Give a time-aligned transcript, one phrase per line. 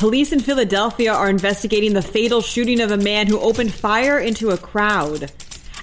[0.00, 4.48] Police in Philadelphia are investigating the fatal shooting of a man who opened fire into
[4.48, 5.30] a crowd.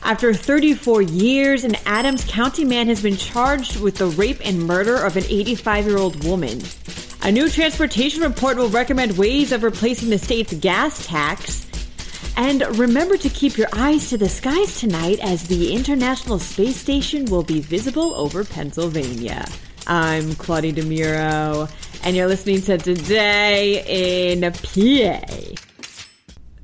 [0.02, 4.95] After 34 years, an Adams County man has been charged with the rape and murder
[4.95, 6.63] of an 85 year old woman.
[7.22, 11.67] A new transportation report will recommend ways of replacing the state's gas tax.
[12.36, 17.25] And remember to keep your eyes to the skies tonight as the International Space Station
[17.25, 19.45] will be visible over Pennsylvania.
[19.90, 21.72] I'm Claudia DeMuro,
[22.04, 25.26] and you're listening to Today in PA.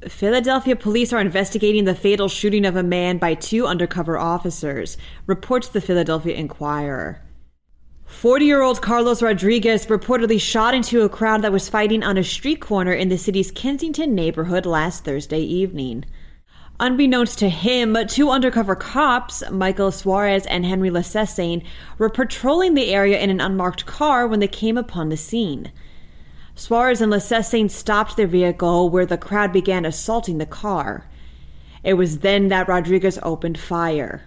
[0.09, 5.69] Philadelphia police are investigating the fatal shooting of a man by two undercover officers, reports
[5.69, 7.21] the Philadelphia Inquirer.
[8.03, 12.25] 40 year old Carlos Rodriguez reportedly shot into a crowd that was fighting on a
[12.25, 16.03] street corner in the city's Kensington neighborhood last Thursday evening.
[16.83, 21.63] Unbeknownst to him, two undercover cops, Michael Suarez and Henry Lassassine,
[21.97, 25.71] were patrolling the area in an unmarked car when they came upon the scene.
[26.55, 31.09] Suarez and Lassassine stopped their vehicle where the crowd began assaulting the car.
[31.85, 34.25] It was then that Rodriguez opened fire.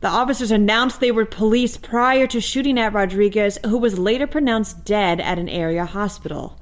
[0.00, 4.84] The officers announced they were police prior to shooting at Rodriguez, who was later pronounced
[4.84, 6.60] dead at an area hospital.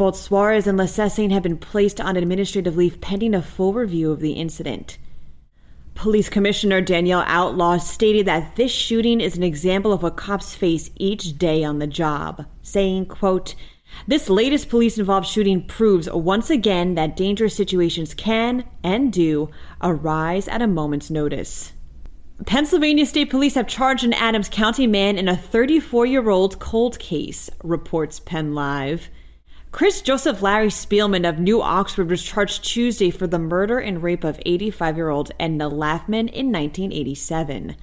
[0.00, 4.20] Both Suarez and Lassassine have been placed on administrative leave pending a full review of
[4.20, 4.96] the incident.
[5.94, 10.88] Police Commissioner Danielle Outlaw stated that this shooting is an example of what cops face
[10.96, 13.54] each day on the job, saying, quote,
[14.06, 19.50] this latest police involved shooting proves once again that dangerous situations can and do
[19.82, 21.74] arise at a moment's notice.
[22.46, 26.98] Pennsylvania State Police have charged an Adams County man in a 34 year old cold
[26.98, 29.10] case, reports Penn Live.
[29.72, 34.24] Chris Joseph Larry Spielman of New Oxford was charged Tuesday for the murder and rape
[34.24, 37.76] of 85 year old Edna Laughman in 1987.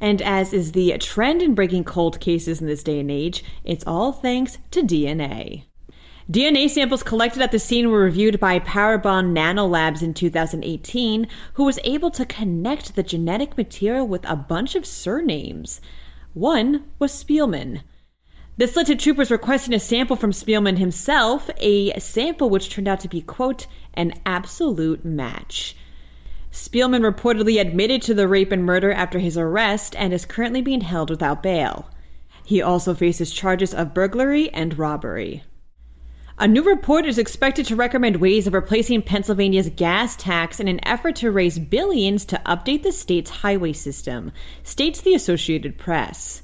[0.00, 3.86] And as is the trend in breaking cold cases in this day and age, it's
[3.86, 5.64] all thanks to DNA.
[6.30, 11.78] DNA samples collected at the scene were reviewed by Parabon Nanolabs in 2018, who was
[11.84, 15.82] able to connect the genetic material with a bunch of surnames.
[16.32, 17.82] One was Spielman.
[18.58, 23.00] This led to troopers requesting a sample from Spielman himself, a sample which turned out
[23.00, 25.74] to be, quote, an absolute match.
[26.50, 30.82] Spielman reportedly admitted to the rape and murder after his arrest and is currently being
[30.82, 31.88] held without bail.
[32.44, 35.44] He also faces charges of burglary and robbery.
[36.38, 40.80] A new report is expected to recommend ways of replacing Pennsylvania's gas tax in an
[40.86, 44.30] effort to raise billions to update the state's highway system,
[44.62, 46.42] states the Associated Press.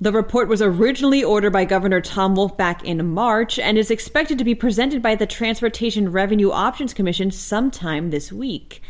[0.00, 4.38] The report was originally ordered by Governor Tom Wolf back in March and is expected
[4.38, 8.80] to be presented by the Transportation Revenue Options Commission sometime this week.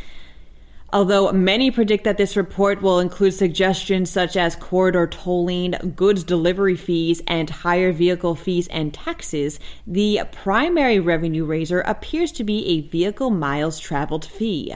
[0.93, 6.77] Although many predict that this report will include suggestions such as corridor tolling, goods delivery
[6.77, 12.83] fees, and higher vehicle fees and taxes, the primary revenue raiser appears to be a
[12.83, 14.75] vehicle miles traveled fee.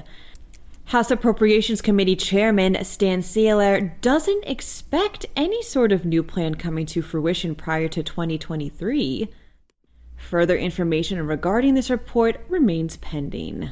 [0.92, 7.00] House Appropriations Committee Chairman Stan Saylor doesn't expect any sort of new plan coming to
[7.00, 9.26] fruition prior to 2023.
[10.16, 13.70] Further information regarding this report remains pending.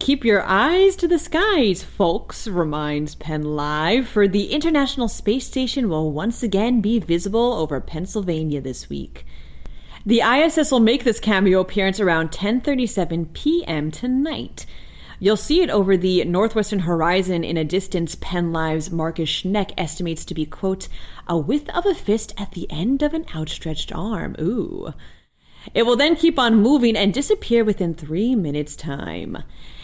[0.00, 5.88] Keep your eyes to the skies, folks, reminds Penn Live, for the International Space Station
[5.88, 9.24] will once again be visible over Pennsylvania this week.
[10.04, 13.92] The ISS will make this cameo appearance around 10:37 p.m.
[13.92, 14.66] tonight.
[15.18, 20.26] You'll see it over the northwestern horizon in a distance Penn Live's Marcus Schneck estimates
[20.26, 20.88] to be, quote,
[21.26, 24.36] a width of a fist at the end of an outstretched arm.
[24.38, 24.92] Ooh.
[25.74, 29.38] It will then keep on moving and disappear within three minutes' time.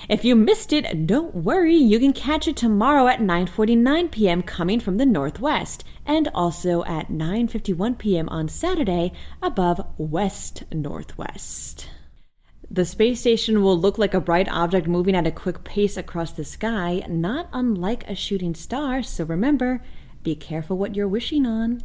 [0.08, 4.42] If you missed it, don't worry, you can catch it tomorrow at 9:49 p.m.
[4.42, 8.28] coming from the northwest and also at 9:51 p.m.
[8.28, 11.88] on Saturday above west northwest.
[12.72, 16.32] The space station will look like a bright object moving at a quick pace across
[16.32, 19.82] the sky, not unlike a shooting star, so remember,
[20.22, 21.82] be careful what you're wishing on.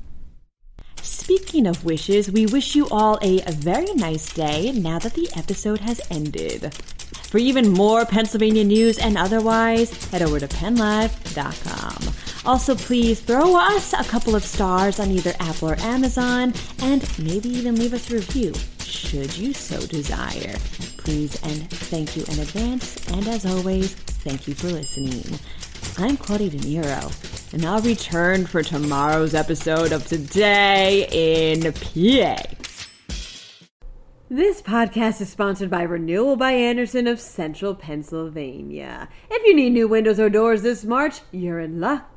[1.01, 5.81] Speaking of wishes, we wish you all a very nice day now that the episode
[5.81, 6.73] has ended.
[6.73, 12.13] For even more Pennsylvania news and otherwise, head over to pennlive.com.
[12.45, 17.49] Also, please throw us a couple of stars on either Apple or Amazon, and maybe
[17.49, 18.53] even leave us a review,
[18.87, 20.55] should you so desire.
[20.97, 25.39] Please and thank you in advance, and as always, thank you for listening.
[25.97, 32.43] I'm Claudia DeMuro, and I'll return for tomorrow's episode of Today in PA.
[34.29, 39.07] This podcast is sponsored by Renewal by Andersen of Central Pennsylvania.
[39.31, 42.16] If you need new windows or doors this March, you're in luck.